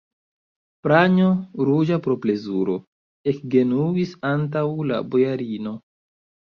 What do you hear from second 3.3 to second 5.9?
ekgenuis antaŭ la bojarino.